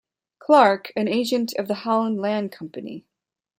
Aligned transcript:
Clark, 0.39 0.91
an 0.95 1.07
agent 1.07 1.53
of 1.59 1.67
the 1.67 1.75
Holland 1.75 2.19
Land 2.19 2.51
Company. 2.51 3.05